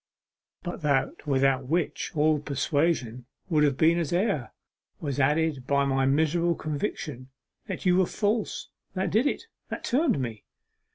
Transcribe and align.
But 0.63 0.81
that 0.81 1.27
without 1.27 1.67
which 1.67 2.11
all 2.15 2.39
persuasion 2.39 3.27
would 3.49 3.63
have 3.63 3.77
been 3.77 3.99
as 3.99 4.11
air, 4.11 4.51
was 4.99 5.19
added 5.19 5.67
by 5.67 5.85
my 5.85 6.07
miserable 6.07 6.55
conviction 6.55 7.29
that 7.67 7.85
you 7.85 7.97
were 7.97 8.07
false; 8.07 8.69
that 8.95 9.11
did 9.11 9.27
it, 9.27 9.43
that 9.69 9.83
turned 9.83 10.19
me! 10.19 10.43